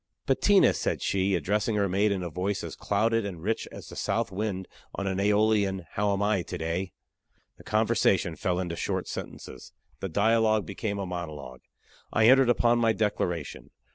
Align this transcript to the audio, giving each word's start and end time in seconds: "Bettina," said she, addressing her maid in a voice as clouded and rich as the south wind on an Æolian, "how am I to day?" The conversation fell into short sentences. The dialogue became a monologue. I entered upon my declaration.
"Bettina," 0.25 0.73
said 0.73 0.99
she, 1.03 1.35
addressing 1.35 1.75
her 1.75 1.87
maid 1.87 2.11
in 2.11 2.23
a 2.23 2.29
voice 2.31 2.63
as 2.63 2.75
clouded 2.75 3.23
and 3.23 3.43
rich 3.43 3.67
as 3.71 3.87
the 3.87 3.95
south 3.95 4.31
wind 4.31 4.67
on 4.95 5.05
an 5.05 5.19
Æolian, 5.19 5.85
"how 5.91 6.11
am 6.11 6.23
I 6.23 6.41
to 6.41 6.57
day?" 6.57 6.91
The 7.57 7.63
conversation 7.63 8.35
fell 8.35 8.59
into 8.59 8.75
short 8.75 9.07
sentences. 9.07 9.73
The 9.99 10.09
dialogue 10.09 10.65
became 10.65 10.97
a 10.97 11.05
monologue. 11.05 11.61
I 12.11 12.27
entered 12.27 12.49
upon 12.49 12.79
my 12.79 12.93
declaration. 12.93 13.69